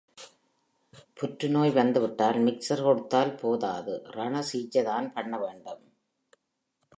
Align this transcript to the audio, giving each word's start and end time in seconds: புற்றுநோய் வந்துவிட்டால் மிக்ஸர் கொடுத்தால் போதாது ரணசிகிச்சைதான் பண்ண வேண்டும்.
புற்றுநோய் 1.13 1.71
வந்துவிட்டால் 1.71 2.39
மிக்ஸர் 2.45 2.83
கொடுத்தால் 2.83 3.35
போதாது 3.35 4.01
ரணசிகிச்சைதான் 4.15 5.11
பண்ண 5.13 5.37
வேண்டும். 5.37 5.83